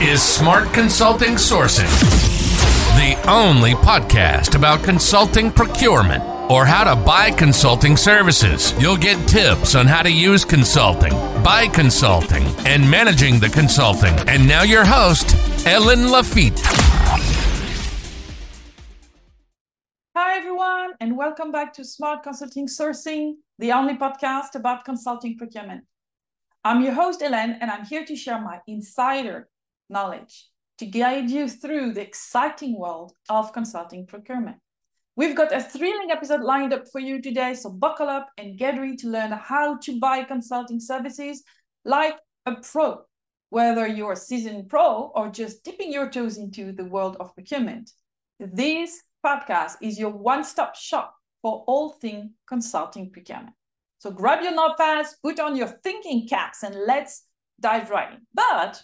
is 0.00 0.22
Smart 0.22 0.72
Consulting 0.72 1.34
Sourcing, 1.34 1.90
the 2.94 3.20
only 3.28 3.72
podcast 3.72 4.54
about 4.54 4.84
consulting 4.84 5.50
procurement 5.50 6.22
or 6.48 6.64
how 6.64 6.84
to 6.84 6.94
buy 6.94 7.32
consulting 7.32 7.96
services. 7.96 8.80
You'll 8.80 8.96
get 8.96 9.26
tips 9.26 9.74
on 9.74 9.86
how 9.86 10.02
to 10.02 10.10
use 10.10 10.44
consulting, 10.44 11.10
buy 11.42 11.66
consulting, 11.66 12.44
and 12.64 12.88
managing 12.88 13.40
the 13.40 13.48
consulting. 13.48 14.14
And 14.28 14.46
now 14.46 14.62
your 14.62 14.84
host, 14.84 15.32
Helene 15.66 16.06
Laffitte. 16.06 16.60
Hi, 20.16 20.38
everyone, 20.38 20.92
and 21.00 21.16
welcome 21.16 21.50
back 21.50 21.72
to 21.72 21.84
Smart 21.84 22.22
Consulting 22.22 22.68
Sourcing, 22.68 23.34
the 23.58 23.72
only 23.72 23.94
podcast 23.94 24.54
about 24.54 24.84
consulting 24.84 25.36
procurement. 25.36 25.86
I'm 26.62 26.82
your 26.82 26.92
host, 26.92 27.20
Helene, 27.20 27.58
and 27.60 27.68
I'm 27.68 27.84
here 27.84 28.04
to 28.04 28.14
share 28.14 28.40
my 28.40 28.60
insider 28.68 29.48
knowledge 29.88 30.48
to 30.78 30.86
guide 30.86 31.30
you 31.30 31.48
through 31.48 31.92
the 31.92 32.00
exciting 32.00 32.78
world 32.78 33.12
of 33.28 33.52
consulting 33.52 34.06
procurement. 34.06 34.56
We've 35.16 35.34
got 35.34 35.52
a 35.52 35.60
thrilling 35.60 36.12
episode 36.12 36.42
lined 36.42 36.72
up 36.72 36.84
for 36.92 37.00
you 37.00 37.20
today, 37.20 37.54
so 37.54 37.70
buckle 37.70 38.08
up 38.08 38.28
and 38.38 38.56
get 38.56 38.78
ready 38.78 38.94
to 38.96 39.08
learn 39.08 39.32
how 39.32 39.76
to 39.78 39.98
buy 39.98 40.22
consulting 40.22 40.78
services 40.78 41.42
like 41.84 42.14
a 42.46 42.54
pro, 42.54 43.00
whether 43.50 43.86
you're 43.86 44.12
a 44.12 44.16
seasoned 44.16 44.68
pro 44.68 45.10
or 45.14 45.28
just 45.28 45.64
dipping 45.64 45.92
your 45.92 46.08
toes 46.08 46.36
into 46.36 46.70
the 46.70 46.84
world 46.84 47.16
of 47.18 47.34
procurement. 47.34 47.90
This 48.38 49.02
podcast 49.26 49.72
is 49.82 49.98
your 49.98 50.10
one 50.10 50.44
stop 50.44 50.76
shop 50.76 51.14
for 51.42 51.64
all 51.66 51.90
things 51.90 52.30
consulting 52.46 53.10
procurement. 53.10 53.54
So 53.98 54.12
grab 54.12 54.44
your 54.44 54.52
notepads, 54.52 55.08
put 55.22 55.40
on 55.40 55.56
your 55.56 55.66
thinking 55.82 56.28
caps, 56.28 56.62
and 56.62 56.76
let's 56.86 57.24
dive 57.58 57.90
right 57.90 58.12
in. 58.12 58.20
But 58.32 58.80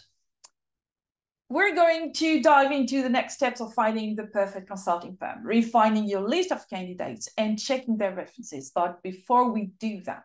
we're 1.49 1.75
going 1.75 2.11
to 2.13 2.41
dive 2.41 2.71
into 2.71 3.03
the 3.03 3.09
next 3.09 3.35
steps 3.35 3.61
of 3.61 3.73
finding 3.73 4.15
the 4.15 4.25
perfect 4.25 4.67
consulting 4.67 5.15
firm, 5.15 5.43
refining 5.43 6.05
your 6.05 6.27
list 6.27 6.51
of 6.51 6.67
candidates 6.69 7.29
and 7.37 7.59
checking 7.59 7.97
their 7.97 8.15
references. 8.15 8.71
But 8.73 9.03
before 9.03 9.51
we 9.51 9.71
do 9.79 10.01
that, 10.05 10.23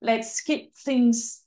let's 0.00 0.32
skip 0.32 0.74
things 0.74 1.42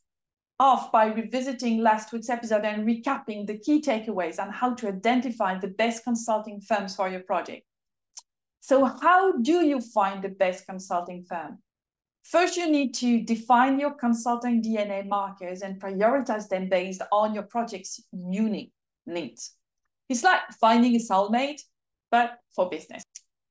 off 0.60 0.92
by 0.92 1.06
revisiting 1.08 1.82
last 1.82 2.14
week's 2.14 2.30
episode 2.30 2.64
and 2.64 2.88
recapping 2.88 3.48
the 3.48 3.58
key 3.58 3.82
takeaways 3.82 4.40
on 4.40 4.52
how 4.52 4.76
to 4.76 4.88
identify 4.90 5.58
the 5.58 5.68
best 5.68 6.04
consulting 6.04 6.62
firms 6.62 6.96
for 6.96 7.10
your 7.10 7.22
project. 7.22 7.64
So, 8.60 8.86
how 8.86 9.32
do 9.40 9.66
you 9.66 9.82
find 9.82 10.24
the 10.24 10.30
best 10.30 10.68
consulting 10.68 11.24
firm? 11.24 11.58
First, 12.24 12.56
you 12.56 12.70
need 12.70 12.94
to 12.96 13.24
define 13.24 13.80
your 13.80 13.96
consulting 13.96 14.62
DNA 14.62 15.08
markers 15.08 15.64
and 15.64 15.82
prioritize 15.82 16.48
them 16.48 16.70
based 16.70 17.02
on 17.12 17.34
your 17.34 17.44
project's 17.44 18.00
unique 18.12 18.72
needs. 19.06 19.54
It's 20.10 20.24
like 20.24 20.42
finding 20.60 20.96
a 20.96 21.00
soulmate, 21.00 21.62
but 22.10 22.38
for 22.56 22.70
business. 22.70 23.04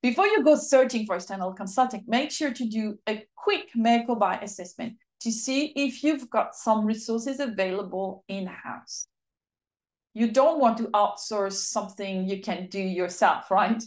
Before 0.02 0.26
you 0.26 0.42
go 0.42 0.56
searching 0.56 1.06
for 1.06 1.16
external 1.16 1.52
consulting, 1.52 2.04
make 2.06 2.30
sure 2.30 2.52
to 2.52 2.64
do 2.66 2.98
a 3.08 3.24
quick 3.36 3.68
make 3.74 4.08
or 4.08 4.16
buy 4.16 4.38
assessment 4.38 4.94
to 5.20 5.30
see 5.30 5.72
if 5.76 6.02
you've 6.02 6.30
got 6.30 6.54
some 6.54 6.86
resources 6.86 7.40
available 7.40 8.24
in 8.28 8.46
house. 8.46 9.06
You 10.14 10.30
don't 10.30 10.58
want 10.58 10.78
to 10.78 10.88
outsource 10.88 11.52
something 11.52 12.28
you 12.28 12.40
can 12.40 12.66
do 12.68 12.80
yourself, 12.80 13.50
right? 13.50 13.82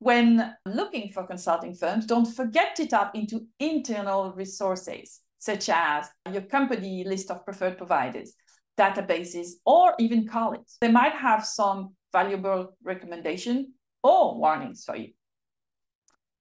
When 0.00 0.54
looking 0.66 1.10
for 1.12 1.26
consulting 1.26 1.74
firms, 1.74 2.06
don't 2.06 2.26
forget 2.26 2.74
to 2.76 2.86
tap 2.86 3.14
into 3.14 3.46
internal 3.58 4.32
resources, 4.32 5.20
such 5.38 5.68
as 5.68 6.08
your 6.30 6.42
company 6.42 7.04
list 7.04 7.30
of 7.30 7.44
preferred 7.44 7.78
providers, 7.78 8.34
databases, 8.78 9.50
or 9.64 9.94
even 9.98 10.26
colleagues. 10.26 10.76
They 10.80 10.90
might 10.90 11.12
have 11.12 11.44
some 11.44 11.94
valuable 12.12 12.76
recommendation 12.82 13.74
or 14.02 14.38
warnings 14.38 14.84
for 14.84 14.96
you. 14.96 15.10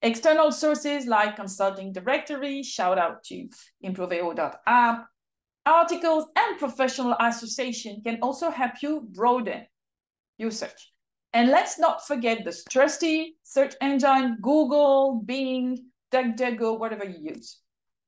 External 0.02 0.52
sources 0.52 1.05
like 1.05 1.36
Consulting 1.36 1.92
Directory, 1.92 2.64
shout 2.64 2.98
out 2.98 3.23
to 3.26 3.49
Improveo.app, 3.83 5.05
articles 5.65 6.26
and 6.37 6.58
professional 6.58 7.15
association 7.20 8.02
can 8.03 8.20
also 8.21 8.49
help 8.49 8.82
you 8.82 9.08
broaden 9.11 9.65
your 10.37 10.52
search. 10.52 10.93
And 11.33 11.49
let's 11.49 11.77
not 11.77 12.08
forget 12.08 12.43
the 12.43 12.58
trusty 12.70 13.36
search 13.43 13.76
engine, 13.82 14.37
Google, 14.42 15.21
Bing, 15.23 15.86
DuckDuckGo, 16.11 16.80
whatever 16.80 17.05
you 17.05 17.33
use. 17.36 17.59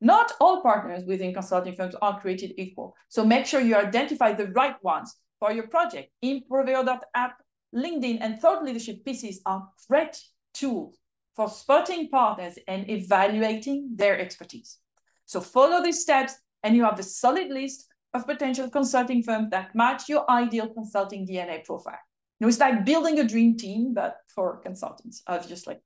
Not 0.02 0.34
all 0.40 0.62
partners 0.62 1.04
within 1.06 1.34
consulting 1.34 1.76
firms 1.76 1.96
are 2.02 2.20
created 2.20 2.54
equal. 2.58 2.96
So 3.08 3.24
make 3.24 3.46
sure 3.46 3.62
you 3.62 3.76
identify 3.76 4.34
the 4.34 4.48
right 4.48 4.76
ones 4.84 5.16
for 5.40 5.52
your 5.52 5.68
project. 5.68 6.12
Improveo.app, 6.24 7.38
LinkedIn, 7.76 8.18
and 8.20 8.40
thought 8.40 8.64
leadership 8.64 9.06
pieces 9.06 9.42
are 9.46 9.70
great 9.88 10.20
tools 10.54 10.98
for 11.36 11.48
spotting 11.50 12.10
partners 12.10 12.58
and 12.68 12.90
evaluating 12.90 13.92
their 13.96 14.20
expertise. 14.20 14.80
So 15.26 15.40
follow 15.40 15.84
these 15.84 16.02
steps 16.02 16.34
and 16.64 16.76
you 16.76 16.84
have 16.84 17.00
a 17.00 17.04
solid 17.04 17.50
list 17.50 17.88
of 18.14 18.26
potential 18.26 18.70
consulting 18.70 19.24
firms 19.24 19.50
that 19.52 19.74
match 19.74 20.10
your 20.10 20.30
ideal 20.30 20.68
consulting 20.68 21.26
DNA 21.26 21.64
profile. 21.64 22.00
Know, 22.42 22.48
it's 22.48 22.60
like 22.60 22.86
building 22.86 23.20
a 23.20 23.24
dream 23.24 23.56
team, 23.56 23.94
but 23.94 24.18
for 24.28 24.58
consultants, 24.62 25.22
obviously. 25.28 25.78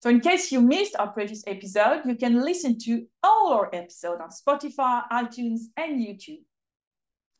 So 0.00 0.10
in 0.10 0.20
case 0.20 0.52
you 0.52 0.60
missed 0.60 0.94
our 0.98 1.12
previous 1.12 1.42
episode, 1.46 2.02
you 2.04 2.16
can 2.16 2.42
listen 2.42 2.78
to 2.80 3.06
all 3.22 3.52
our 3.52 3.74
episodes 3.74 4.20
on 4.20 4.30
Spotify, 4.30 5.02
iTunes, 5.10 5.60
and 5.76 6.00
YouTube. 6.00 6.42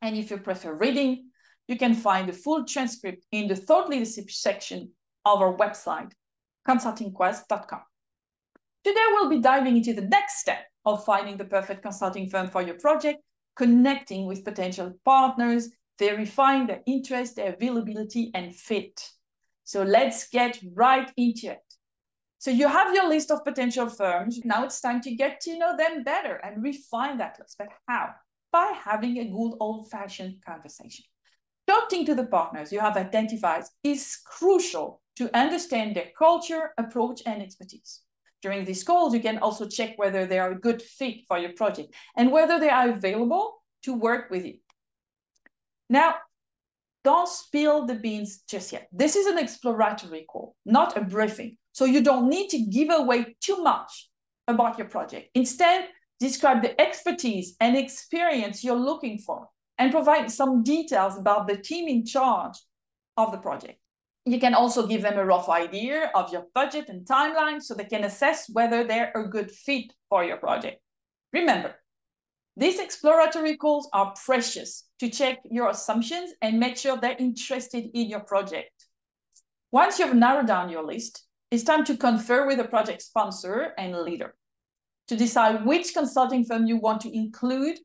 And 0.02 0.16
if 0.16 0.30
you 0.30 0.38
prefer 0.38 0.74
reading, 0.74 1.30
you 1.68 1.76
can 1.76 1.94
find 1.94 2.28
the 2.28 2.32
full 2.32 2.64
transcript 2.64 3.24
in 3.32 3.48
the 3.48 3.56
thought 3.56 3.88
leadership 3.88 4.30
section 4.30 4.92
of 5.24 5.40
our 5.40 5.56
website, 5.56 6.12
consultingquest.com. 6.66 7.80
Today, 8.84 9.04
we'll 9.10 9.30
be 9.30 9.40
diving 9.40 9.76
into 9.76 9.92
the 9.92 10.02
next 10.08 10.40
step 10.40 10.64
of 10.84 11.04
finding 11.04 11.36
the 11.36 11.44
perfect 11.44 11.82
consulting 11.82 12.30
firm 12.30 12.48
for 12.48 12.62
your 12.62 12.78
project, 12.78 13.18
connecting 13.56 14.26
with 14.26 14.44
potential 14.44 14.92
partners, 15.04 15.68
verifying 15.98 16.66
their 16.66 16.82
interest, 16.86 17.36
their 17.36 17.54
availability, 17.54 18.30
and 18.34 18.54
fit. 18.54 19.10
So 19.64 19.82
let's 19.82 20.28
get 20.28 20.60
right 20.74 21.10
into 21.16 21.50
it. 21.50 21.75
So 22.38 22.50
you 22.50 22.68
have 22.68 22.94
your 22.94 23.08
list 23.08 23.30
of 23.30 23.44
potential 23.44 23.88
firms. 23.88 24.40
Now 24.44 24.64
it's 24.64 24.80
time 24.80 25.00
to 25.02 25.14
get 25.14 25.40
to 25.42 25.58
know 25.58 25.76
them 25.76 26.04
better 26.04 26.36
and 26.36 26.62
refine 26.62 27.18
that 27.18 27.38
list. 27.40 27.56
But 27.58 27.68
how? 27.88 28.10
By 28.52 28.72
having 28.84 29.18
a 29.18 29.24
good 29.24 29.56
old 29.58 29.90
fashioned 29.90 30.44
conversation. 30.44 31.04
Talking 31.66 32.06
to 32.06 32.14
the 32.14 32.26
partners 32.26 32.72
you 32.72 32.80
have 32.80 32.96
identified 32.96 33.64
is 33.82 34.18
crucial 34.24 35.00
to 35.16 35.34
understand 35.36 35.96
their 35.96 36.10
culture, 36.16 36.70
approach, 36.78 37.22
and 37.26 37.42
expertise. 37.42 38.02
During 38.42 38.64
these 38.64 38.84
calls, 38.84 39.14
you 39.14 39.20
can 39.20 39.38
also 39.38 39.66
check 39.66 39.98
whether 39.98 40.26
they 40.26 40.38
are 40.38 40.52
a 40.52 40.60
good 40.60 40.80
fit 40.80 41.26
for 41.26 41.38
your 41.38 41.52
project 41.54 41.94
and 42.16 42.30
whether 42.30 42.60
they 42.60 42.68
are 42.68 42.90
available 42.90 43.62
to 43.82 43.94
work 43.94 44.30
with 44.30 44.44
you. 44.44 44.58
Now, 45.88 46.16
don't 47.02 47.28
spill 47.28 47.86
the 47.86 47.94
beans 47.94 48.42
just 48.48 48.72
yet. 48.72 48.88
This 48.92 49.16
is 49.16 49.26
an 49.26 49.38
exploratory 49.38 50.26
call, 50.28 50.54
not 50.64 50.96
a 50.96 51.00
briefing. 51.00 51.56
So 51.76 51.84
you 51.84 52.00
don't 52.00 52.30
need 52.30 52.48
to 52.48 52.58
give 52.58 52.88
away 52.88 53.36
too 53.42 53.62
much 53.62 54.08
about 54.48 54.78
your 54.78 54.88
project. 54.88 55.28
Instead, 55.34 55.88
describe 56.18 56.62
the 56.62 56.80
expertise 56.80 57.54
and 57.60 57.76
experience 57.76 58.64
you're 58.64 58.74
looking 58.90 59.18
for 59.18 59.48
and 59.76 59.92
provide 59.92 60.30
some 60.30 60.62
details 60.62 61.18
about 61.18 61.46
the 61.46 61.58
team 61.58 61.86
in 61.86 62.06
charge 62.06 62.56
of 63.18 63.30
the 63.30 63.36
project. 63.36 63.78
You 64.24 64.40
can 64.40 64.54
also 64.54 64.86
give 64.86 65.02
them 65.02 65.18
a 65.18 65.26
rough 65.26 65.50
idea 65.50 66.10
of 66.14 66.32
your 66.32 66.46
budget 66.54 66.88
and 66.88 67.04
timeline 67.04 67.60
so 67.60 67.74
they 67.74 67.84
can 67.84 68.04
assess 68.04 68.48
whether 68.48 68.82
they're 68.82 69.12
a 69.14 69.28
good 69.28 69.50
fit 69.50 69.92
for 70.08 70.24
your 70.24 70.38
project. 70.38 70.80
Remember, 71.34 71.74
these 72.56 72.78
exploratory 72.78 73.58
calls 73.58 73.86
are 73.92 74.14
precious 74.24 74.84
to 75.00 75.10
check 75.10 75.40
your 75.50 75.68
assumptions 75.68 76.32
and 76.40 76.58
make 76.58 76.78
sure 76.78 76.96
they're 76.96 77.18
interested 77.18 77.90
in 77.92 78.08
your 78.08 78.20
project. 78.20 78.70
Once 79.72 79.98
you've 79.98 80.14
narrowed 80.14 80.46
down 80.46 80.70
your 80.70 80.82
list, 80.82 81.25
it's 81.50 81.62
time 81.62 81.84
to 81.84 81.96
confer 81.96 82.46
with 82.46 82.58
the 82.58 82.64
project 82.64 83.02
sponsor 83.02 83.72
and 83.78 83.96
leader 83.96 84.34
to 85.08 85.16
decide 85.16 85.64
which 85.64 85.94
consulting 85.94 86.44
firm 86.44 86.66
you 86.66 86.76
want 86.76 87.00
to 87.02 87.16
include 87.16 87.78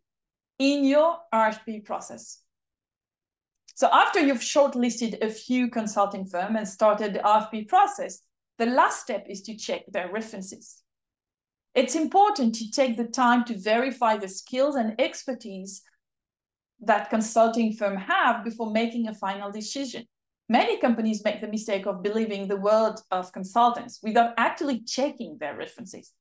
in 0.57 0.83
your 0.83 1.17
RFP 1.33 1.85
process. 1.85 2.39
So 3.75 3.89
after 3.91 4.19
you've 4.19 4.39
shortlisted 4.39 5.23
a 5.23 5.29
few 5.29 5.69
consulting 5.69 6.25
firms 6.25 6.55
and 6.57 6.67
started 6.67 7.13
the 7.13 7.19
RFP 7.19 7.67
process, 7.67 8.21
the 8.57 8.65
last 8.65 9.01
step 9.01 9.25
is 9.29 9.41
to 9.43 9.55
check 9.55 9.81
their 9.87 10.11
references. 10.11 10.83
It's 11.73 11.95
important 11.95 12.53
to 12.55 12.69
take 12.69 12.97
the 12.97 13.05
time 13.05 13.43
to 13.45 13.57
verify 13.57 14.17
the 14.17 14.27
skills 14.27 14.75
and 14.75 14.99
expertise 14.99 15.81
that 16.81 17.09
consulting 17.09 17.73
firm 17.73 17.95
have 17.95 18.43
before 18.43 18.71
making 18.71 19.07
a 19.07 19.13
final 19.13 19.51
decision. 19.51 20.05
Many 20.51 20.79
companies 20.79 21.23
make 21.23 21.39
the 21.39 21.47
mistake 21.47 21.85
of 21.85 22.03
believing 22.03 22.49
the 22.49 22.57
word 22.57 22.95
of 23.09 23.31
consultants 23.31 24.01
without 24.03 24.33
actually 24.35 24.81
checking 24.81 25.37
their 25.37 25.55
references. 25.55 26.11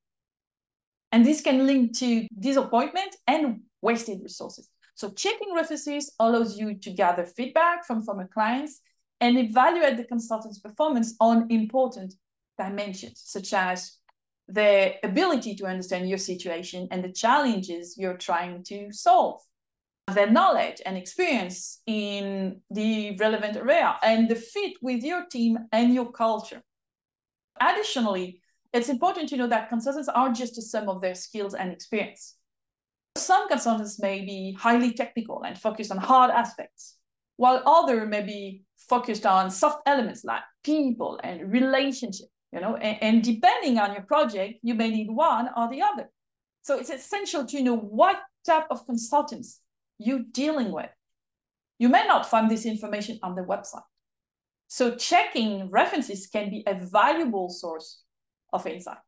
And 1.10 1.26
this 1.26 1.40
can 1.40 1.66
link 1.66 1.98
to 1.98 2.28
disappointment 2.38 3.16
and 3.26 3.62
wasted 3.82 4.20
resources. 4.22 4.68
So 4.94 5.10
checking 5.10 5.52
references 5.52 6.14
allows 6.20 6.56
you 6.56 6.74
to 6.74 6.90
gather 6.92 7.26
feedback 7.26 7.84
from 7.84 8.02
former 8.02 8.28
clients 8.32 8.82
and 9.20 9.36
evaluate 9.36 9.96
the 9.96 10.04
consultant's 10.04 10.60
performance 10.60 11.16
on 11.18 11.50
important 11.50 12.14
dimensions, 12.56 13.22
such 13.24 13.52
as 13.52 13.96
their 14.46 14.94
ability 15.02 15.56
to 15.56 15.66
understand 15.66 16.08
your 16.08 16.18
situation 16.18 16.86
and 16.92 17.02
the 17.02 17.12
challenges 17.12 17.96
you're 17.98 18.16
trying 18.16 18.62
to 18.62 18.92
solve, 18.92 19.40
their 20.14 20.30
knowledge 20.30 20.80
and 20.84 20.96
experience 20.96 21.82
in 21.86 22.60
the 22.70 23.16
relevant 23.16 23.56
area, 23.56 23.96
and 24.02 24.28
the 24.28 24.34
fit 24.34 24.74
with 24.82 25.02
your 25.02 25.26
team 25.26 25.58
and 25.72 25.94
your 25.94 26.10
culture. 26.10 26.62
Additionally, 27.60 28.40
it's 28.72 28.88
important 28.88 29.28
to 29.28 29.36
know 29.36 29.48
that 29.48 29.68
consultants 29.68 30.08
are 30.08 30.32
just 30.32 30.58
a 30.58 30.62
sum 30.62 30.88
of 30.88 31.00
their 31.00 31.14
skills 31.14 31.54
and 31.54 31.72
experience. 31.72 32.36
Some 33.16 33.48
consultants 33.48 34.00
may 34.00 34.24
be 34.24 34.56
highly 34.58 34.92
technical 34.94 35.42
and 35.42 35.58
focused 35.58 35.90
on 35.90 35.98
hard 35.98 36.30
aspects, 36.30 36.96
while 37.36 37.62
others 37.66 38.08
may 38.08 38.22
be 38.22 38.62
focused 38.76 39.26
on 39.26 39.50
soft 39.50 39.82
elements 39.86 40.24
like 40.24 40.42
people 40.62 41.18
and 41.22 41.50
relationship, 41.52 42.26
you 42.52 42.60
know, 42.60 42.76
and, 42.76 43.02
and 43.02 43.22
depending 43.24 43.78
on 43.78 43.92
your 43.92 44.02
project, 44.02 44.60
you 44.62 44.74
may 44.74 44.90
need 44.90 45.10
one 45.10 45.48
or 45.56 45.68
the 45.68 45.82
other. 45.82 46.08
So 46.62 46.78
it's 46.78 46.90
essential 46.90 47.44
to 47.46 47.62
know 47.62 47.76
what 47.76 48.20
type 48.46 48.66
of 48.70 48.86
consultants 48.86 49.60
you're 50.00 50.24
dealing 50.32 50.72
with. 50.72 50.90
You 51.78 51.88
may 51.88 52.06
not 52.06 52.28
find 52.28 52.50
this 52.50 52.66
information 52.66 53.18
on 53.22 53.34
the 53.34 53.42
website. 53.42 53.82
So 54.68 54.94
checking 54.94 55.70
references 55.70 56.26
can 56.26 56.50
be 56.50 56.62
a 56.66 56.74
valuable 56.74 57.48
source 57.48 58.02
of 58.52 58.66
insight. 58.66 58.98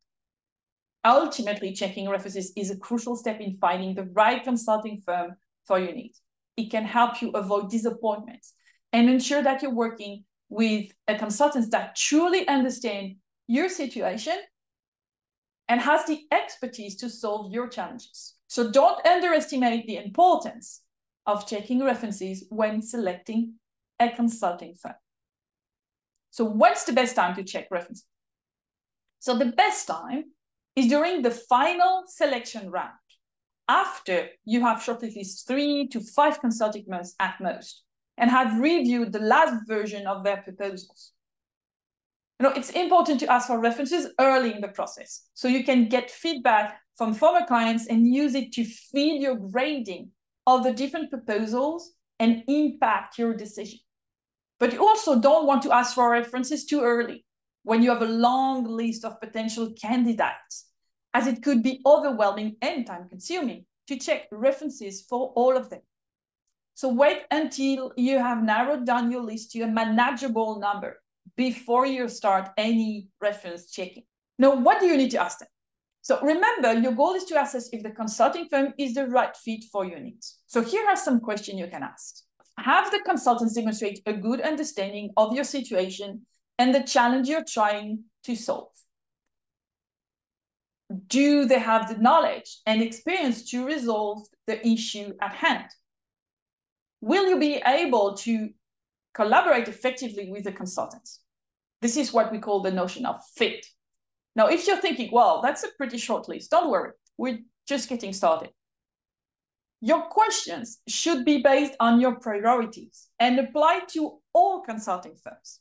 Ultimately, 1.05 1.73
checking 1.73 2.09
references 2.09 2.53
is 2.57 2.71
a 2.71 2.77
crucial 2.77 3.17
step 3.17 3.41
in 3.41 3.57
finding 3.61 3.95
the 3.95 4.05
right 4.13 4.43
consulting 4.43 5.03
firm 5.05 5.37
for 5.67 5.79
your 5.79 5.93
needs. 5.93 6.21
It 6.57 6.71
can 6.71 6.85
help 6.85 7.21
you 7.23 7.31
avoid 7.31 7.71
disappointments 7.71 8.55
and 8.93 9.09
ensure 9.09 9.43
that 9.43 9.63
you're 9.63 9.75
working 9.75 10.25
with 10.49 10.93
a 11.09 11.17
consultant 11.17 11.71
that 11.71 11.97
truly 11.97 12.47
understand 12.47 13.17
your 13.49 13.69
situation 13.69 14.39
and 15.69 15.81
has 15.81 16.05
the 16.05 16.21
expertise 16.31 16.97
to 16.97 17.09
solve 17.09 17.51
your 17.51 17.69
challenges. 17.69 18.35
So 18.49 18.71
don't 18.71 19.05
underestimate 19.07 19.87
the 19.87 19.97
importance 19.97 20.82
of 21.27 21.47
checking 21.47 21.85
references 21.85 22.45
when 22.51 22.83
selecting 22.83 23.55
a 24.01 24.11
consulting 24.11 24.75
firm. 24.75 24.95
So 26.31 26.45
what's 26.45 26.85
the 26.85 26.93
best 26.93 27.15
time 27.15 27.35
to 27.37 27.45
check 27.45 27.69
references? 27.71 28.07
So 29.19 29.37
the 29.37 29.53
best 29.53 29.87
time 29.87 30.25
is 30.75 30.89
during 30.89 31.23
the 31.23 31.31
final 31.31 32.05
selection 32.07 32.71
round, 32.71 32.93
after 33.69 34.29
you 34.45 34.63
have 34.63 34.79
shortlisted 34.79 35.47
three 35.47 35.87
to 35.89 36.01
five 36.01 36.41
consulting 36.41 36.85
firms 36.89 37.15
at 37.21 37.41
most 37.41 37.83
and 38.19 38.31
have 38.31 38.59
reviewed 38.59 39.13
the 39.13 39.19
last 39.21 39.67
version 39.67 40.07
of 40.07 40.25
their 40.25 40.39
proposals. 40.39 41.13
You 42.39 42.49
know, 42.49 42.55
it's 42.55 42.71
important 42.71 43.21
to 43.21 43.31
ask 43.31 43.47
for 43.47 43.61
references 43.61 44.09
early 44.19 44.53
in 44.53 44.61
the 44.61 44.69
process 44.69 45.29
so 45.35 45.47
you 45.49 45.63
can 45.65 45.89
get 45.89 46.11
feedback 46.11 46.81
from 46.97 47.15
former 47.15 47.47
clients 47.47 47.87
and 47.87 48.13
use 48.13 48.35
it 48.35 48.53
to 48.55 48.65
feed 48.65 49.23
your 49.23 49.37
grading 49.37 50.11
of 50.47 50.65
the 50.65 50.73
different 50.73 51.11
proposals 51.11 51.93
and 52.19 52.45
impact 52.49 53.19
your 53.19 53.35
decision. 53.35 53.79
But 54.59 54.73
you 54.73 54.87
also 54.87 55.19
don't 55.19 55.47
want 55.47 55.63
to 55.63 55.73
ask 55.73 55.95
for 55.95 56.11
references 56.11 56.65
too 56.65 56.83
early 56.83 57.25
when 57.65 57.83
you 57.83 57.91
have 57.91 58.03
a 58.03 58.07
long 58.07 58.65
list 58.65 59.05
of 59.05 59.21
potential 59.21 59.73
candidates, 59.81 60.69
as 61.15 61.27
it 61.27 61.43
could 61.43 61.63
be 61.63 61.81
overwhelming 61.87 62.57
and 62.63 62.87
time 62.87 63.09
consuming 63.09 63.67
to 63.89 63.97
check 63.97 64.29
references 64.31 65.03
for 65.03 65.33
all 65.35 65.57
of 65.57 65.71
them. 65.71 65.81
So 66.75 66.89
wait 66.89 67.23
until 67.31 67.93
you 67.97 68.19
have 68.19 68.43
narrowed 68.43 68.87
down 68.87 69.11
your 69.11 69.23
list 69.23 69.53
to 69.53 69.63
a 69.63 69.67
manageable 69.67 70.59
number 70.59 71.01
before 71.37 71.87
you 71.87 72.09
start 72.09 72.51
any 72.57 73.09
reference 73.21 73.71
checking. 73.71 74.05
Now, 74.39 74.55
what 74.55 74.81
do 74.81 74.87
you 74.87 74.97
need 74.97 75.11
to 75.11 75.19
ask 75.19 75.39
them? 75.39 75.49
So 76.03 76.21
remember, 76.21 76.75
your 76.75 76.93
goal 76.93 77.15
is 77.15 77.25
to 77.27 77.41
assess 77.41 77.69
if 77.73 77.85
the 77.85 77.91
consulting 77.91 78.49
firm 78.51 78.75
is 78.77 78.95
the 78.95 79.07
right 79.07 79.37
fit 79.37 79.65
for 79.71 79.85
your 79.85 80.01
needs. 80.01 80.41
So 80.49 80.61
here 80.61 80.85
are 80.89 80.97
some 80.97 81.21
questions 81.21 81.61
you 81.61 81.69
can 81.69 81.85
ask. 81.85 82.17
Have 82.59 82.91
the 82.91 83.01
consultants 83.07 83.55
demonstrate 83.55 84.03
a 84.05 84.13
good 84.13 84.41
understanding 84.41 85.11
of 85.17 85.33
your 85.33 85.45
situation 85.45 86.27
and 86.59 86.75
the 86.75 86.83
challenge 86.83 87.29
you're 87.29 87.45
trying 87.45 88.05
to 88.25 88.35
solve? 88.35 88.69
Do 91.07 91.47
they 91.47 91.61
have 91.61 91.89
the 91.89 92.01
knowledge 92.03 92.59
and 92.67 92.83
experience 92.83 93.49
to 93.51 93.65
resolve 93.65 94.27
the 94.47 94.67
issue 94.67 95.15
at 95.21 95.35
hand? 95.35 95.67
Will 97.01 97.29
you 97.29 97.39
be 97.39 97.63
able 97.65 98.15
to 98.19 98.51
collaborate 99.15 99.69
effectively 99.69 100.31
with 100.31 100.45
the 100.45 100.53
consultants? 100.53 101.21
This 101.81 101.97
is 101.97 102.13
what 102.13 102.31
we 102.33 102.39
call 102.39 102.61
the 102.61 102.71
notion 102.71 103.07
of 103.07 103.25
fit. 103.37 103.65
Now, 104.35 104.49
if 104.49 104.67
you're 104.67 104.79
thinking, 104.79 105.11
well, 105.13 105.41
that's 105.43 105.65
a 105.65 105.69
pretty 105.77 105.99
short 105.99 106.29
list, 106.29 106.51
don't 106.51 106.71
worry, 106.71 106.93
we're 107.19 107.41
just 107.67 107.89
getting 107.89 108.13
started. 108.13 108.51
Your 109.81 110.03
questions 110.03 110.81
should 110.89 111.25
be 111.25 111.43
based 111.43 111.75
on 111.81 112.01
your 112.01 112.15
priorities 112.15 113.09
and 113.19 113.39
apply 113.39 113.81
to 113.89 114.21
all 114.33 114.63
consulting 114.63 115.17
firms. 115.17 115.61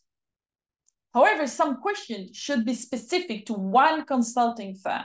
However, 1.14 1.48
some 1.48 1.82
questions 1.82 2.38
should 2.38 2.64
be 2.66 2.74
specific 2.74 3.46
to 3.48 3.54
one 3.54 4.06
consulting 4.06 4.76
firm, 4.76 5.04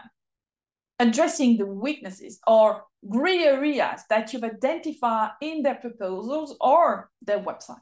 addressing 0.99 1.57
the 1.57 1.67
weaknesses 1.67 2.39
or 2.47 2.85
gray 3.09 3.45
areas 3.45 4.03
that 4.09 4.33
you've 4.33 4.45
identified 4.45 5.31
in 5.41 5.63
their 5.63 5.75
proposals 5.77 6.57
or 6.61 7.11
their 7.23 7.41
website. 7.41 7.81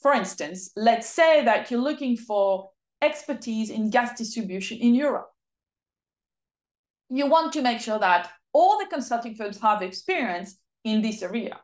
For 0.00 0.12
instance, 0.12 0.70
let's 0.76 1.08
say 1.08 1.44
that 1.44 1.70
you're 1.70 1.80
looking 1.80 2.16
for 2.16 2.70
expertise 3.00 3.70
in 3.70 3.90
gas 3.90 4.16
distribution 4.16 4.78
in 4.78 4.94
Europe. 4.94 5.30
You 7.10 7.26
want 7.26 7.52
to 7.54 7.62
make 7.62 7.80
sure 7.80 7.98
that 7.98 8.30
all 8.52 8.78
the 8.78 8.86
consulting 8.86 9.34
firms 9.34 9.60
have 9.60 9.82
experience 9.82 10.58
in 10.84 11.00
this 11.02 11.22
area. 11.22 11.58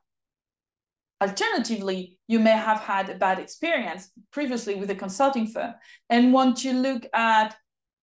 Alternatively, 1.21 2.19
you 2.29 2.39
may 2.39 2.53
have 2.53 2.81
had 2.81 3.09
a 3.09 3.15
bad 3.15 3.39
experience 3.39 4.11
previously 4.31 4.75
with 4.75 4.91
a 4.91 4.95
consulting 4.95 5.47
firm 5.47 5.75
and 6.11 6.33
want 6.33 6.57
to 6.59 6.73
look 6.73 7.07
at 7.15 7.57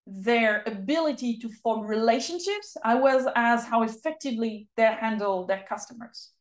their 0.07 0.63
ability 0.65 1.37
to 1.37 1.49
form 1.49 1.85
relationships 1.85 2.75
as 2.83 3.01
well 3.01 3.31
as 3.35 3.65
how 3.65 3.83
effectively 3.83 4.67
they 4.75 4.83
handle 4.83 5.45
their 5.45 5.63
customers. 5.67 6.31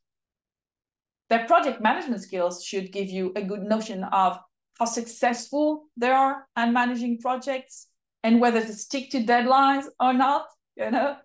Their 1.29 1.45
project 1.45 1.81
management 1.81 2.21
skills 2.21 2.63
should 2.63 2.91
give 2.91 3.09
you 3.09 3.31
a 3.35 3.41
good 3.41 3.61
notion 3.61 4.03
of 4.03 4.39
how 4.81 4.85
successful 4.85 5.85
they 5.95 6.09
are 6.09 6.47
at 6.55 6.73
managing 6.73 7.19
projects 7.19 7.87
and 8.23 8.41
whether 8.41 8.59
they 8.59 8.73
stick 8.73 9.11
to 9.11 9.23
deadlines 9.23 9.85
or 9.99 10.11
not, 10.11 10.47
you 10.75 10.89
know, 10.89 11.17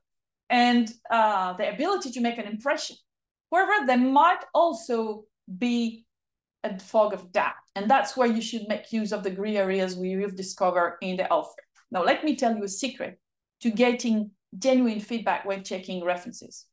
and 0.50 0.92
uh, 1.10 1.54
the 1.54 1.72
ability 1.72 2.10
to 2.10 2.20
make 2.20 2.36
an 2.36 2.46
impression. 2.46 2.96
However, 3.50 3.86
there 3.86 3.96
might 3.96 4.44
also 4.52 5.24
be 5.58 6.04
a 6.64 6.78
fog 6.78 7.14
of 7.14 7.32
doubt, 7.32 7.54
and 7.74 7.90
that's 7.90 8.14
where 8.14 8.28
you 8.28 8.42
should 8.42 8.68
make 8.68 8.92
use 8.92 9.10
of 9.10 9.22
the 9.22 9.30
gray 9.30 9.56
areas 9.56 9.96
we 9.96 10.16
will 10.16 10.30
discover 10.30 10.98
in 11.00 11.16
the 11.16 11.30
offer. 11.30 11.62
Now, 11.90 12.04
let 12.04 12.24
me 12.24 12.36
tell 12.36 12.54
you 12.54 12.64
a 12.64 12.68
secret 12.68 13.18
to 13.62 13.70
getting 13.70 14.32
genuine 14.58 15.00
feedback 15.00 15.46
when 15.46 15.64
checking 15.64 16.04
references. 16.04 16.66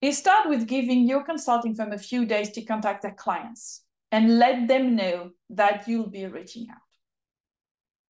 You 0.00 0.12
start 0.12 0.48
with 0.48 0.68
giving 0.68 1.08
your 1.08 1.24
consulting 1.24 1.74
firm 1.74 1.92
a 1.92 1.98
few 1.98 2.24
days 2.24 2.50
to 2.50 2.62
contact 2.62 3.02
their 3.02 3.14
clients 3.14 3.83
and 4.14 4.38
let 4.38 4.68
them 4.68 4.94
know 4.94 5.30
that 5.50 5.88
you'll 5.88 6.08
be 6.08 6.24
reaching 6.26 6.68
out. 6.70 6.88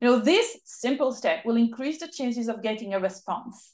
You 0.02 0.08
know, 0.08 0.18
this 0.18 0.58
simple 0.66 1.12
step 1.12 1.46
will 1.46 1.56
increase 1.56 1.98
the 1.98 2.08
chances 2.08 2.46
of 2.46 2.62
getting 2.62 2.92
a 2.92 3.00
response 3.00 3.72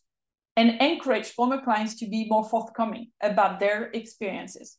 and 0.56 0.80
encourage 0.80 1.26
former 1.30 1.60
clients 1.60 1.96
to 1.96 2.06
be 2.08 2.28
more 2.30 2.48
forthcoming 2.48 3.08
about 3.20 3.58
their 3.58 3.90
experiences. 3.94 4.78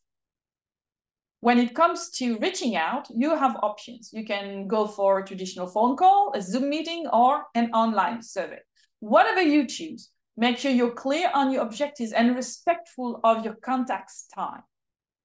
When 1.41 1.60
it 1.60 1.75
comes 1.75 2.10
to 2.20 2.38
reaching 2.38 2.77
out, 2.77 3.08
you 3.13 3.36
have 3.36 3.58
options. 3.62 4.12
You 4.13 4.24
can 4.24 4.70
go 4.70 4.88
for 4.88 5.20
a 5.20 5.25
traditional 5.25 5.67
phone 5.67 5.98
call, 5.98 6.31
a 6.34 6.41
Zoom 6.41 6.70
meeting, 6.70 7.05
or 7.12 7.43
an 7.53 7.70
online 7.74 8.24
survey. 8.24 8.60
Whatever 9.01 9.41
you 9.41 9.67
choose, 9.67 10.10
make 10.38 10.58
sure 10.58 10.72
you're 10.72 11.00
clear 11.05 11.29
on 11.34 11.51
your 11.51 11.63
objectives 11.63 12.13
and 12.13 12.34
respectful 12.34 13.20
of 13.25 13.43
your 13.43 13.55
contact's 13.55 14.27
time. 14.34 14.62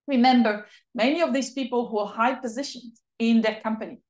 Remember, 0.07 0.67
many 0.95 1.21
of 1.23 1.33
these 1.33 1.53
people 1.53 1.89
who 1.89 1.99
are 1.99 2.07
high 2.07 2.35
positioned 2.35 2.93
in 3.19 3.41
their 3.41 3.61
company. 3.61 4.01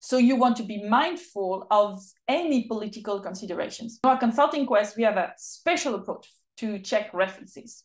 So 0.00 0.16
you 0.16 0.36
want 0.36 0.56
to 0.56 0.62
be 0.62 0.82
mindful 0.88 1.66
of 1.70 2.02
any 2.26 2.64
political 2.64 3.20
considerations. 3.20 4.00
In 4.02 4.10
our 4.10 4.18
consulting 4.18 4.64
quest, 4.64 4.96
we 4.96 5.02
have 5.02 5.18
a 5.18 5.32
special 5.36 5.94
approach 5.94 6.26
to 6.58 6.78
check 6.78 7.12
references 7.12 7.84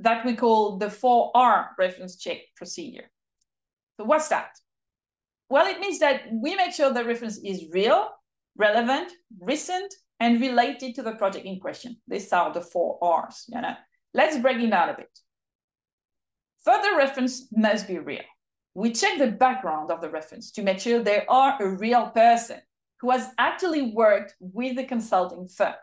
that 0.00 0.24
we 0.24 0.34
call 0.34 0.78
the 0.78 0.86
4R 0.86 1.68
reference 1.78 2.16
check 2.16 2.38
procedure. 2.56 3.10
So 3.98 4.04
what's 4.04 4.28
that? 4.28 4.50
Well, 5.48 5.66
it 5.66 5.80
means 5.80 5.98
that 5.98 6.22
we 6.32 6.56
make 6.56 6.72
sure 6.72 6.92
the 6.92 7.04
reference 7.04 7.38
is 7.38 7.66
real, 7.70 8.08
relevant, 8.56 9.12
recent, 9.40 9.92
and 10.18 10.40
related 10.40 10.94
to 10.96 11.02
the 11.02 11.12
project 11.12 11.46
in 11.46 11.60
question. 11.60 11.96
These 12.08 12.32
are 12.32 12.52
the 12.52 12.60
four 12.60 12.98
R's. 13.02 13.44
You 13.48 13.60
know? 13.60 13.74
Let's 14.14 14.38
break 14.38 14.58
it 14.58 14.70
down 14.70 14.88
a 14.88 14.96
bit. 14.96 15.10
Further 16.64 16.96
reference 16.96 17.48
must 17.52 17.88
be 17.88 17.98
real. 17.98 18.22
We 18.74 18.92
check 18.92 19.18
the 19.18 19.28
background 19.28 19.90
of 19.90 20.00
the 20.00 20.10
reference 20.10 20.50
to 20.52 20.62
make 20.62 20.78
sure 20.78 21.02
they 21.02 21.24
are 21.28 21.60
a 21.60 21.76
real 21.76 22.08
person 22.10 22.60
who 23.00 23.10
has 23.10 23.28
actually 23.38 23.92
worked 23.92 24.34
with 24.40 24.76
the 24.76 24.84
consulting 24.84 25.48
firm. 25.48 25.74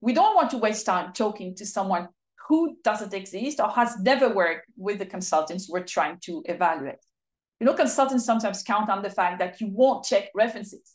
We 0.00 0.12
don't 0.12 0.34
want 0.34 0.50
to 0.50 0.58
waste 0.58 0.86
time 0.86 1.12
talking 1.12 1.54
to 1.56 1.66
someone 1.66 2.08
who 2.48 2.76
doesn't 2.82 3.12
exist 3.12 3.60
or 3.60 3.68
has 3.68 3.98
never 4.00 4.32
worked 4.32 4.66
with 4.76 4.98
the 4.98 5.06
consultants 5.06 5.68
we're 5.68 5.84
trying 5.84 6.18
to 6.22 6.42
evaluate. 6.46 6.96
You 7.58 7.66
know, 7.66 7.74
consultants 7.74 8.24
sometimes 8.24 8.62
count 8.62 8.88
on 8.88 9.02
the 9.02 9.10
fact 9.10 9.40
that 9.40 9.60
you 9.60 9.68
won't 9.68 10.04
check 10.04 10.30
references. 10.34 10.94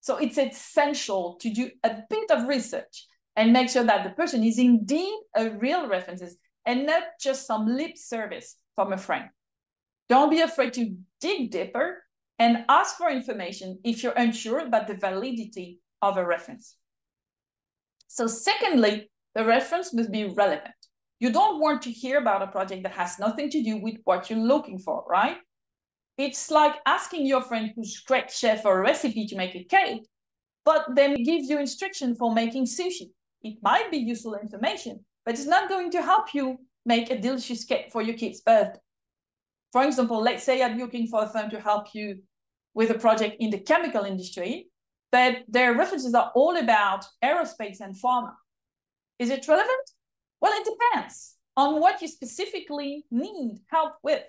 So 0.00 0.16
it's 0.18 0.36
essential 0.36 1.36
to 1.40 1.50
do 1.50 1.70
a 1.82 2.02
bit 2.10 2.30
of 2.30 2.46
research 2.46 3.06
and 3.34 3.52
make 3.52 3.70
sure 3.70 3.84
that 3.84 4.04
the 4.04 4.10
person 4.10 4.44
is 4.44 4.58
indeed 4.58 5.16
a 5.34 5.50
real 5.50 5.88
references 5.88 6.36
and 6.66 6.84
not 6.84 7.04
just 7.20 7.46
some 7.46 7.66
lip 7.66 7.96
service 7.96 8.56
from 8.74 8.92
a 8.92 8.98
friend. 8.98 9.30
Don't 10.08 10.30
be 10.30 10.40
afraid 10.40 10.72
to 10.74 10.96
dig 11.20 11.50
deeper 11.50 12.02
and 12.38 12.64
ask 12.68 12.96
for 12.96 13.08
information 13.08 13.78
if 13.84 14.02
you're 14.02 14.12
unsure 14.12 14.58
about 14.58 14.86
the 14.86 14.96
validity 14.96 15.78
of 16.02 16.18
a 16.18 16.26
reference. 16.26 16.76
So 18.08 18.26
secondly, 18.26 19.10
the 19.34 19.44
reference 19.44 19.94
must 19.94 20.12
be 20.12 20.24
relevant. 20.24 20.74
You 21.18 21.30
don't 21.30 21.60
want 21.60 21.82
to 21.82 21.90
hear 21.90 22.18
about 22.18 22.42
a 22.42 22.46
project 22.48 22.82
that 22.82 22.92
has 22.92 23.18
nothing 23.18 23.48
to 23.50 23.62
do 23.62 23.78
with 23.78 23.96
what 24.04 24.28
you're 24.28 24.38
looking 24.38 24.78
for, 24.78 25.04
right? 25.08 25.38
It's 26.18 26.50
like 26.50 26.74
asking 26.86 27.26
your 27.26 27.42
friend 27.42 27.72
who's 27.74 28.00
great 28.00 28.30
chef 28.30 28.62
for 28.62 28.78
a 28.78 28.82
recipe 28.82 29.26
to 29.26 29.36
make 29.36 29.54
a 29.54 29.64
cake, 29.64 30.06
but 30.64 30.86
then 30.94 31.22
gives 31.22 31.48
you 31.48 31.58
instruction 31.58 32.14
for 32.14 32.32
making 32.32 32.66
sushi. 32.66 33.10
It 33.42 33.58
might 33.62 33.90
be 33.90 33.98
useful 33.98 34.34
information, 34.34 35.04
but 35.26 35.34
it's 35.34 35.46
not 35.46 35.68
going 35.68 35.90
to 35.90 36.00
help 36.00 36.32
you 36.32 36.58
make 36.86 37.10
a 37.10 37.20
delicious 37.20 37.64
cake 37.64 37.90
for 37.90 38.00
your 38.00 38.16
kid's 38.16 38.40
birthday. 38.40 38.80
For 39.72 39.84
example, 39.84 40.22
let's 40.22 40.44
say 40.44 40.60
you're 40.60 40.78
looking 40.78 41.08
for 41.08 41.24
a 41.24 41.28
firm 41.28 41.50
to 41.50 41.60
help 41.60 41.94
you 41.94 42.22
with 42.72 42.90
a 42.90 42.98
project 42.98 43.36
in 43.40 43.50
the 43.50 43.58
chemical 43.58 44.04
industry, 44.04 44.70
but 45.10 45.38
their 45.48 45.74
references 45.74 46.14
are 46.14 46.30
all 46.34 46.56
about 46.56 47.04
aerospace 47.24 47.80
and 47.80 47.96
pharma. 47.96 48.34
Is 49.18 49.30
it 49.30 49.48
relevant? 49.48 49.90
Well, 50.40 50.52
it 50.52 50.64
depends 50.64 51.34
on 51.56 51.80
what 51.80 52.00
you 52.00 52.08
specifically 52.08 53.04
need 53.10 53.58
help 53.66 53.94
with. 54.02 54.22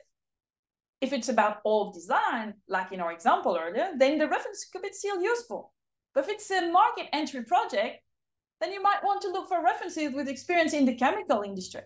If 1.00 1.14
it's 1.14 1.30
about 1.30 1.62
old 1.64 1.94
design, 1.94 2.56
like 2.68 2.92
in 2.92 3.02
our 3.02 3.12
example 3.12 3.60
earlier, 3.62 3.92
then 3.96 4.18
the 4.18 4.28
reference 4.28 4.66
could 4.72 4.82
be 4.82 4.92
still 4.92 5.22
useful. 5.22 5.74
But 6.16 6.24
if 6.24 6.30
it's 6.32 6.50
a 6.50 6.72
market 6.72 7.08
entry 7.14 7.44
project, 7.44 8.00
then 8.60 8.74
you 8.74 8.82
might 8.82 9.04
want 9.04 9.22
to 9.22 9.30
look 9.30 9.48
for 9.48 9.64
references 9.64 10.14
with 10.14 10.28
experience 10.28 10.74
in 10.74 10.86
the 10.86 10.96
chemical 10.96 11.42
industry. 11.42 11.82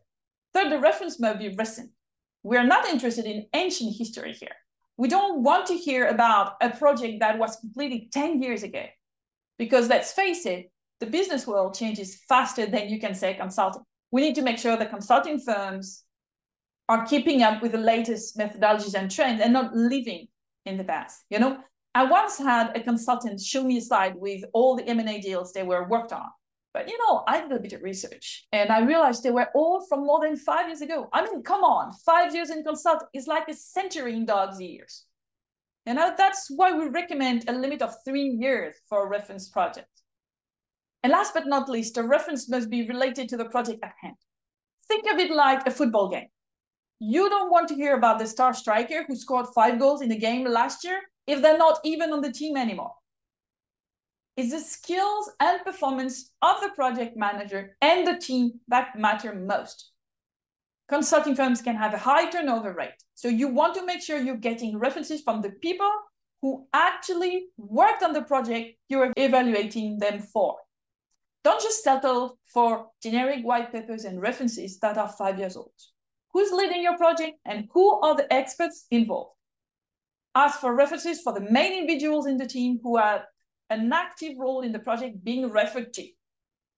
Third, 0.54 0.72
the 0.72 0.80
reference 0.80 1.20
must 1.20 1.40
be 1.40 1.56
recent. 1.58 1.92
We're 2.44 2.64
not 2.64 2.88
interested 2.88 3.26
in 3.26 3.48
ancient 3.54 3.96
history 3.98 4.34
here. 4.34 4.56
We 4.98 5.08
don't 5.08 5.44
want 5.44 5.68
to 5.68 5.76
hear 5.76 6.08
about 6.08 6.54
a 6.62 6.70
project 6.70 7.20
that 7.20 7.38
was 7.38 7.56
completed 7.58 8.12
10 8.12 8.42
years 8.42 8.64
ago. 8.64 8.84
Because 9.58 9.90
let's 9.90 10.12
face 10.12 10.46
it, 10.46 10.72
the 11.00 11.06
business 11.06 11.48
world 11.48 11.74
changes 11.74 12.22
faster 12.28 12.66
than 12.66 12.90
you 12.90 13.00
can 13.00 13.16
say 13.16 13.34
consulting. 13.34 13.84
We 14.12 14.22
need 14.22 14.36
to 14.36 14.42
make 14.42 14.58
sure 14.58 14.78
the 14.78 14.86
consulting 14.86 15.40
firms 15.40 16.04
are 16.90 17.06
keeping 17.06 17.42
up 17.42 17.62
with 17.62 17.72
the 17.72 17.78
latest 17.78 18.38
methodologies 18.38 18.94
and 18.94 19.10
trends 19.10 19.42
and 19.42 19.54
not 19.54 19.76
living 19.76 20.28
in 20.66 20.78
the 20.78 20.84
past. 20.84 21.24
You 21.30 21.40
know, 21.40 21.58
I 21.96 22.06
once 22.06 22.38
had 22.38 22.76
a 22.76 22.82
consultant 22.82 23.40
show 23.40 23.64
me 23.64 23.78
a 23.78 23.82
slide 23.82 24.16
with 24.16 24.44
all 24.54 24.76
the 24.76 24.88
M&A 24.88 25.20
deals 25.22 25.54
they 25.54 25.64
were 25.64 25.88
worked 25.88 26.14
on. 26.14 26.28
But 26.74 26.90
you 26.90 26.98
know, 27.00 27.24
I 27.28 27.42
did 27.42 27.52
a 27.52 27.60
bit 27.60 27.74
of 27.74 27.82
research 27.82 28.48
and 28.52 28.70
I 28.72 28.82
realized 28.82 29.24
they 29.24 29.32
were 29.32 29.50
all 29.54 29.86
from 29.88 30.06
more 30.06 30.22
than 30.22 30.38
five 30.38 30.68
years 30.68 30.82
ago. 30.82 31.10
I 31.12 31.24
mean, 31.24 31.44
come 31.44 31.64
on, 31.64 31.92
five 32.06 32.34
years 32.34 32.50
in 32.50 32.64
consult 32.64 33.04
is 33.14 33.28
like 33.28 33.50
a 33.50 33.54
century 33.54 34.16
in 34.16 34.26
dog's 34.26 34.62
years. 34.62 35.06
And 35.86 35.98
that's 35.98 36.48
why 36.50 36.72
we 36.72 36.88
recommend 36.88 37.50
a 37.50 37.54
limit 37.54 37.82
of 37.82 37.96
three 38.06 38.28
years 38.40 38.76
for 38.88 39.06
a 39.06 39.10
reference 39.10 39.50
project. 39.50 39.90
And 41.04 41.12
last 41.12 41.34
but 41.34 41.48
not 41.48 41.68
least, 41.68 41.96
the 41.96 42.04
reference 42.04 42.48
must 42.48 42.70
be 42.70 42.88
related 42.88 43.28
to 43.30 43.38
the 43.38 43.46
project 43.46 43.84
at 43.84 43.94
hand. 44.02 44.16
Think 44.88 45.12
of 45.12 45.18
it 45.18 45.32
like 45.32 45.66
a 45.66 45.72
football 45.72 46.10
game. 46.10 46.28
You 47.00 47.28
don't 47.30 47.52
want 47.52 47.68
to 47.70 47.76
hear 47.76 47.96
about 47.96 48.20
the 48.20 48.28
star 48.28 48.54
striker 48.54 49.04
who 49.08 49.16
scored 49.16 49.48
five 49.56 49.80
goals 49.80 50.02
in 50.04 50.12
a 50.12 50.18
game 50.18 50.46
last 50.46 50.84
year 50.84 51.02
if 51.26 51.42
they're 51.42 51.58
not 51.58 51.80
even 51.84 52.14
on 52.14 52.22
the 52.22 52.32
team 52.32 52.56
anymore. 52.56 52.94
It's 54.42 54.50
the 54.50 54.60
skills 54.60 55.30
and 55.40 55.64
performance 55.64 56.32
of 56.42 56.62
the 56.62 56.70
project 56.70 57.16
manager 57.16 57.78
and 57.80 58.08
the 58.08 58.18
team 58.18 58.54
that 58.70 58.98
matter 58.98 59.36
most. 59.36 59.92
Consulting 60.90 61.36
firms 61.36 61.62
can 61.62 61.76
have 61.76 61.94
a 61.94 62.00
high 62.00 62.28
turnover 62.28 62.74
rate. 62.74 62.98
So 63.14 63.28
you 63.28 63.50
want 63.50 63.76
to 63.76 63.86
make 63.86 64.02
sure 64.02 64.18
you're 64.18 64.36
getting 64.36 64.80
references 64.80 65.22
from 65.22 65.44
the 65.44 65.52
people 65.52 65.92
who 66.42 66.66
actually 66.74 67.50
worked 67.56 68.02
on 68.02 68.14
the 68.14 68.24
project 68.24 68.80
you're 68.90 69.14
evaluating 69.16 70.00
them 70.00 70.22
for. 70.22 70.58
Don't 71.44 71.62
just 71.62 71.84
settle 71.84 72.40
for 72.52 72.88
generic 73.04 73.46
white 73.46 73.72
papers 73.72 74.06
and 74.06 74.20
references 74.20 74.80
that 74.80 74.98
are 74.98 75.10
five 75.20 75.38
years 75.38 75.56
old. 75.56 75.72
Who's 76.34 76.52
leading 76.52 76.82
your 76.82 76.98
project 76.98 77.38
and 77.46 77.68
who 77.72 78.02
are 78.02 78.16
the 78.16 78.34
experts 78.34 78.88
involved? 78.90 79.36
Ask 80.34 80.60
for 80.60 80.74
references 80.74 81.22
for 81.22 81.32
the 81.32 81.42
main 81.42 81.74
individuals 81.74 82.26
in 82.26 82.38
the 82.38 82.48
team 82.48 82.80
who 82.82 82.98
had 82.98 83.22
an 83.72 83.92
active 83.92 84.38
role 84.38 84.62
in 84.62 84.72
the 84.72 84.80
project 84.80 85.24
being 85.24 85.50
referred 85.50 85.94
to. 85.94 86.06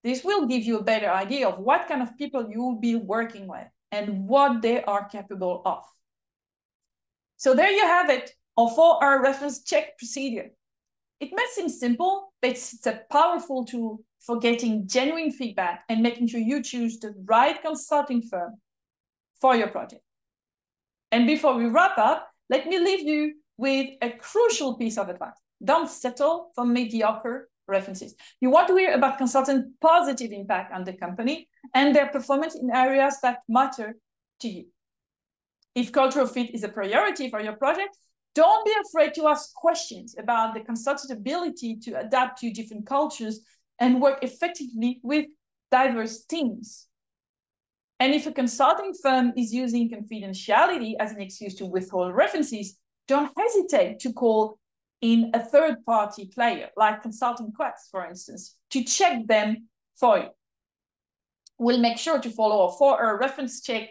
This 0.04 0.24
will 0.24 0.46
give 0.48 0.64
you 0.64 0.78
a 0.78 0.84
better 0.84 1.10
idea 1.10 1.48
of 1.48 1.60
what 1.60 1.88
kind 1.88 2.02
of 2.02 2.18
people 2.18 2.50
you 2.50 2.62
will 2.62 2.80
be 2.80 2.96
working 2.96 3.48
with 3.48 3.68
and 3.92 4.28
what 4.28 4.62
they 4.62 4.84
are 4.84 5.10
capable 5.10 5.62
of. 5.66 5.84
So 7.38 7.54
there 7.56 7.72
you 7.72 7.82
have 7.82 8.10
it, 8.10 8.32
a 8.58 8.62
4R 8.62 9.22
reference 9.22 9.64
check 9.64 9.98
procedure. 9.98 10.52
It 11.20 11.32
may 11.34 11.46
seem 11.54 11.70
simple, 11.70 12.34
but 12.42 12.52
it's 12.52 12.86
a 12.86 13.02
powerful 13.10 13.66
tool 13.66 14.02
for 14.20 14.40
getting 14.40 14.88
genuine 14.88 15.32
feedback 15.32 15.84
and 15.90 16.02
making 16.02 16.28
sure 16.28 16.40
you 16.40 16.62
choose 16.62 17.00
the 17.00 17.14
right 17.26 17.62
consulting 17.62 18.22
firm 18.22 18.56
for 19.42 19.56
your 19.56 19.68
project. 19.68 20.04
And 21.12 21.26
before 21.26 21.56
we 21.56 21.66
wrap 21.66 21.98
up, 21.98 22.30
let 22.50 22.68
me 22.68 22.78
leave 22.78 23.08
you 23.08 23.36
with 23.58 23.88
a 24.02 24.12
crucial 24.12 24.76
piece 24.76 24.98
of 24.98 25.10
advice. 25.10 25.43
Don't 25.64 25.90
settle 25.90 26.52
for 26.56 26.66
mediocre 26.66 27.50
references. 27.68 28.16
You 28.42 28.50
want 28.50 28.68
to 28.68 28.76
hear 28.76 28.94
about 28.94 29.18
consultant 29.18 29.80
positive 29.80 30.32
impact 30.32 30.74
on 30.74 30.84
the 30.84 30.94
company 30.94 31.48
and 31.74 31.96
their 31.96 32.08
performance 32.08 32.56
in 32.56 32.70
areas 32.70 33.18
that 33.24 33.40
matter 33.48 33.96
to 34.42 34.50
you. 34.50 34.66
If 35.76 35.92
cultural 35.92 36.28
fit 36.28 36.54
is 36.54 36.64
a 36.64 36.70
priority 36.70 37.30
for 37.30 37.40
your 37.40 37.54
project, 37.54 37.98
don't 38.36 38.66
be 38.66 38.74
afraid 38.86 39.14
to 39.16 39.28
ask 39.28 39.54
questions 39.54 40.16
about 40.18 40.54
the 40.54 40.62
consultant's 40.62 41.12
ability 41.12 41.78
to 41.84 42.00
adapt 42.00 42.40
to 42.40 42.52
different 42.52 42.86
cultures 42.86 43.42
and 43.80 44.02
work 44.02 44.24
effectively 44.24 45.00
with 45.04 45.26
diverse 45.72 46.26
teams. 46.26 46.88
And 48.00 48.14
if 48.14 48.28
a 48.28 48.32
consulting 48.32 48.94
firm 49.02 49.34
is 49.38 49.54
using 49.54 49.90
confidentiality 49.90 50.96
as 51.00 51.12
an 51.12 51.22
excuse 51.22 51.56
to 51.56 51.66
withhold 51.66 52.14
references, 52.14 52.78
don't 53.08 53.32
hesitate 53.38 54.00
to 54.00 54.14
call 54.14 54.60
in 55.04 55.32
a 55.34 55.40
third 55.40 55.86
party 55.86 56.32
player, 56.34 56.70
like 56.78 57.02
Consulting 57.02 57.52
Quest, 57.52 57.92
for 57.92 58.06
instance, 58.06 58.56
to 58.70 58.86
check 58.86 59.28
them 59.28 59.68
for 59.98 60.18
you. 60.18 60.30
We'll 61.60 61.82
make 61.82 61.98
sure 61.98 62.20
to 62.20 62.30
follow 62.30 62.70
a 62.70 62.78
4R 62.82 63.20
reference 63.20 63.60
check 63.62 63.90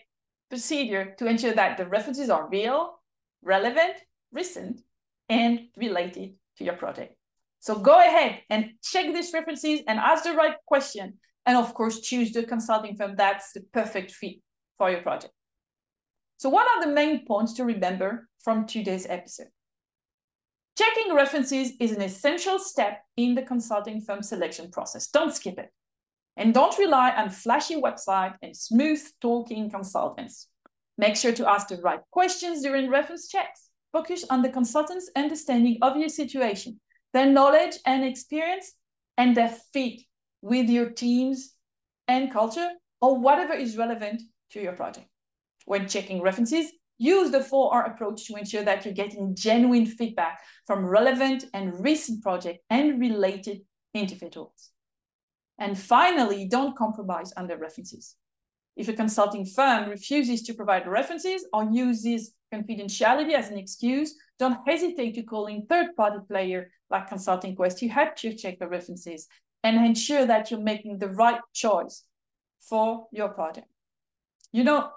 procedure 0.49 1.15
to 1.19 1.27
ensure 1.27 1.53
that 1.53 1.77
the 1.77 1.87
references 1.87 2.31
are 2.31 2.49
real, 2.49 2.95
relevant, 3.43 3.93
recent, 4.33 4.81
and 5.29 5.61
related 5.77 6.33
to 6.57 6.65
your 6.65 6.77
project. 6.77 7.15
So 7.61 7.79
go 7.79 7.99
ahead 7.99 8.41
and 8.49 8.71
check 8.83 9.13
these 9.13 9.35
references 9.35 9.83
and 9.87 9.99
ask 9.99 10.25
the 10.25 10.33
right 10.33 10.57
question. 10.65 11.19
And 11.45 11.59
of 11.59 11.75
course, 11.75 12.01
choose 12.01 12.33
the 12.33 12.45
consulting 12.45 12.97
firm 12.97 13.17
that's 13.17 13.53
the 13.53 13.61
perfect 13.75 14.13
fit 14.13 14.37
for 14.79 14.91
your 14.91 15.03
project. 15.03 15.35
So 16.39 16.49
what 16.49 16.67
are 16.67 16.87
the 16.87 16.93
main 16.93 17.27
points 17.27 17.53
to 17.55 17.65
remember 17.65 18.29
from 18.39 18.67
today's 18.67 19.07
episode? 19.07 19.49
Checking 20.77 21.15
references 21.15 21.73
is 21.81 21.93
an 21.93 22.01
essential 22.01 22.59
step 22.59 23.03
in 23.17 23.35
the 23.35 23.43
consulting 23.43 24.01
firm 24.01 24.23
selection 24.23 24.71
process. 24.71 25.09
Don't 25.09 25.35
skip 25.35 25.59
it. 25.59 25.71
And 26.37 26.55
don't 26.55 26.79
rely 26.79 27.11
on 27.11 27.29
flashy 27.29 27.77
website 27.77 28.37
and 28.41 28.57
smooth 28.57 29.03
talking 29.21 29.71
consultants. 29.71 30.49
Make 30.97 31.17
sure 31.17 31.33
to 31.33 31.49
ask 31.49 31.69
the 31.69 31.77
right 31.77 32.01
questions 32.11 32.63
during 32.63 32.89
reference 32.89 33.29
checks. 33.29 33.69
Focus 33.93 34.25
on 34.31 34.41
the 34.41 34.49
consultant's 34.49 35.11
understanding 35.15 35.77
of 35.83 35.99
your 35.99 36.09
situation, 36.09 36.81
their 37.13 37.27
knowledge 37.27 37.77
and 37.85 38.03
experience, 38.03 38.73
and 39.19 39.37
their 39.37 39.55
fit 39.75 40.01
with 40.41 40.71
your 40.71 40.89
teams 40.89 41.53
and 42.09 42.33
culture 42.33 42.71
or 43.03 43.19
whatever 43.19 43.53
is 43.53 43.77
relevant 43.77 44.23
to 44.53 44.63
your 44.63 44.73
project. 44.73 45.07
When 45.67 45.87
checking 45.87 46.23
references, 46.23 46.73
Use 47.03 47.33
the 47.33 47.41
4R 47.41 47.91
approach 47.91 48.27
to 48.27 48.37
ensure 48.37 48.63
that 48.63 48.85
you're 48.85 48.95
getting 48.95 49.35
genuine 49.35 49.87
feedback 49.87 50.39
from 50.69 50.87
relevant 50.87 51.47
and 51.53 51.83
recent 51.83 52.23
project 52.23 52.61
and 52.71 53.01
related 53.01 53.63
individuals. 53.93 54.71
And 55.59 55.77
finally, 55.77 56.47
don't 56.47 56.77
compromise 56.77 57.33
on 57.37 57.49
the 57.49 57.57
references. 57.57 58.15
If 58.77 58.87
a 58.89 58.93
consulting 58.93 59.47
firm 59.47 59.91
refuses 59.91 60.45
to 60.45 60.55
provide 60.55 60.87
references 60.87 61.45
or 61.53 61.65
uses 61.73 62.35
confidentiality 62.55 63.33
as 63.33 63.51
an 63.51 63.59
excuse, 63.59 64.15
don't 64.39 64.61
hesitate 64.65 65.17
to 65.17 65.25
call 65.25 65.47
in 65.47 65.67
third-party 65.67 66.19
player 66.29 66.71
like 66.89 67.09
Consulting 67.09 67.57
Quest 67.57 67.79
to 67.79 67.89
help 67.89 68.23
you 68.23 68.33
check 68.33 68.61
the 68.61 68.69
references 68.69 69.27
and 69.65 69.85
ensure 69.85 70.25
that 70.25 70.53
you're 70.53 70.61
making 70.61 70.99
the 70.99 71.09
right 71.09 71.41
choice 71.53 72.05
for 72.61 73.09
your 73.11 73.31
project. 73.31 73.67
You 74.53 74.63
know, 74.63 74.93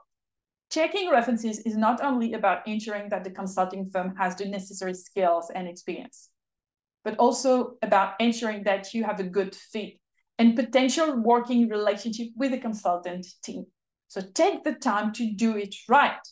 checking 0.76 1.10
references 1.10 1.60
is 1.60 1.78
not 1.78 2.04
only 2.04 2.34
about 2.34 2.68
ensuring 2.68 3.08
that 3.08 3.24
the 3.24 3.32
consulting 3.32 3.90
firm 3.90 4.14
has 4.18 4.36
the 4.36 4.46
necessary 4.46 4.94
skills 4.94 5.50
and 5.56 5.70
experience, 5.70 6.30
but 7.06 7.16
also 7.18 7.76
about 7.82 8.16
ensuring 8.20 8.62
that 8.64 8.94
you 8.94 9.06
have 9.06 9.22
a 9.22 9.32
good 9.38 9.56
fit 9.56 9.94
and 10.38 10.54
potential 10.54 11.16
working 11.22 11.70
relationship 11.70 12.28
with 12.36 12.52
the 12.52 12.58
consultant 12.58 13.26
team. 13.42 13.66
So 14.10 14.20
take 14.34 14.66
the 14.66 14.74
time 14.74 15.14
to 15.14 15.32
do 15.34 15.56
it 15.56 15.74
right. 15.88 16.26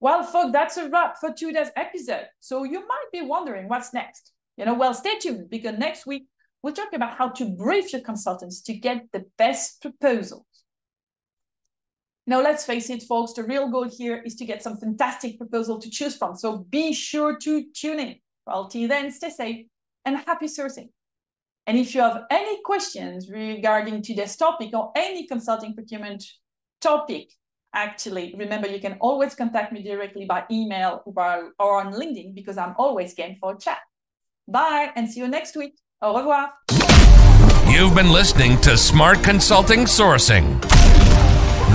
Well, 0.00 0.24
folks, 0.24 0.52
that's 0.52 0.76
a 0.76 0.88
wrap 0.90 1.18
for 1.20 1.32
today's 1.32 1.70
episode. 1.76 2.26
So 2.40 2.64
you 2.64 2.80
might 2.80 3.10
be 3.12 3.22
wondering 3.22 3.68
what's 3.68 3.94
next. 3.94 4.32
You 4.56 4.64
know, 4.64 4.74
well, 4.74 4.92
stay 4.92 5.20
tuned 5.20 5.50
because 5.50 5.78
next 5.78 6.04
week 6.04 6.26
we'll 6.64 6.74
talk 6.74 6.92
about 6.94 7.16
how 7.16 7.28
to 7.28 7.44
brief 7.56 7.92
your 7.92 8.02
consultants 8.02 8.60
to 8.62 8.74
get 8.74 9.06
the 9.12 9.24
best 9.36 9.80
proposals. 9.80 10.47
Now, 12.28 12.42
let's 12.42 12.66
face 12.66 12.90
it, 12.90 13.04
folks, 13.04 13.32
the 13.32 13.42
real 13.42 13.70
goal 13.70 13.88
here 13.88 14.22
is 14.22 14.34
to 14.34 14.44
get 14.44 14.62
some 14.62 14.76
fantastic 14.76 15.38
proposal 15.38 15.78
to 15.78 15.88
choose 15.88 16.14
from. 16.14 16.36
So 16.36 16.58
be 16.58 16.92
sure 16.92 17.38
to 17.38 17.64
tune 17.72 17.98
in. 17.98 18.16
Well, 18.46 18.68
till 18.68 18.86
then, 18.86 19.10
stay 19.10 19.30
safe 19.30 19.66
and 20.04 20.18
happy 20.18 20.44
sourcing. 20.44 20.90
And 21.66 21.78
if 21.78 21.94
you 21.94 22.02
have 22.02 22.24
any 22.30 22.60
questions 22.62 23.30
regarding 23.30 24.02
today's 24.02 24.36
topic 24.36 24.74
or 24.74 24.92
any 24.94 25.26
consulting 25.26 25.72
procurement 25.74 26.22
topic, 26.82 27.30
actually, 27.74 28.34
remember 28.36 28.68
you 28.68 28.80
can 28.80 28.98
always 29.00 29.34
contact 29.34 29.72
me 29.72 29.82
directly 29.82 30.26
by 30.26 30.44
email 30.50 31.00
or, 31.06 31.52
or 31.58 31.80
on 31.80 31.94
LinkedIn 31.94 32.34
because 32.34 32.58
I'm 32.58 32.74
always 32.76 33.14
game 33.14 33.38
for 33.40 33.54
a 33.54 33.58
chat. 33.58 33.78
Bye 34.46 34.92
and 34.96 35.08
see 35.08 35.20
you 35.20 35.28
next 35.28 35.56
week. 35.56 35.78
Au 36.02 36.14
revoir. 36.14 36.50
You've 37.70 37.94
been 37.94 38.12
listening 38.12 38.60
to 38.62 38.76
Smart 38.76 39.22
Consulting 39.22 39.80
Sourcing, 39.80 40.60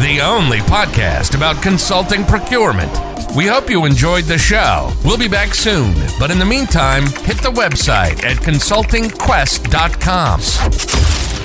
the 0.01 0.21
only 0.21 0.59
podcast 0.59 1.35
about 1.35 1.61
consulting 1.61 2.23
procurement. 2.25 2.91
We 3.35 3.45
hope 3.47 3.69
you 3.69 3.85
enjoyed 3.85 4.23
the 4.25 4.37
show. 4.37 4.91
We'll 5.03 5.17
be 5.17 5.27
back 5.27 5.53
soon, 5.53 5.93
but 6.19 6.31
in 6.31 6.39
the 6.39 6.45
meantime, 6.45 7.03
hit 7.03 7.37
the 7.37 7.51
website 7.51 8.23
at 8.23 8.37
consultingquest.com. 8.37 10.39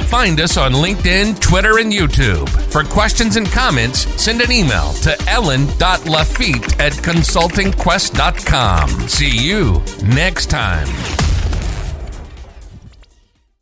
Find 0.08 0.40
us 0.40 0.56
on 0.56 0.72
LinkedIn, 0.72 1.38
Twitter, 1.40 1.78
and 1.78 1.92
YouTube. 1.92 2.48
For 2.72 2.82
questions 2.82 3.36
and 3.36 3.46
comments, 3.46 4.06
send 4.20 4.40
an 4.40 4.50
email 4.50 4.94
to 5.02 5.14
ellen.lafitte 5.28 6.80
at 6.80 6.94
consultingquest.com. 6.94 9.08
See 9.08 9.36
you 9.36 9.82
next 10.02 10.46
time. 10.46 11.27